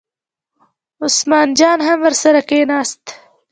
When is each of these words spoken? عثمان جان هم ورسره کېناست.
عثمان 1.05 1.49
جان 1.59 1.79
هم 1.87 1.99
ورسره 2.05 2.41
کېناست. 2.49 3.05